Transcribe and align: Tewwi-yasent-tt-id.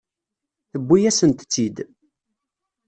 Tewwi-yasent-tt-id. 0.71 1.77